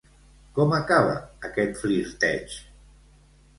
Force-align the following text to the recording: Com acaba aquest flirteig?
Com 0.55 0.73
acaba 0.77 1.11
aquest 1.51 1.79
flirteig? 1.83 2.59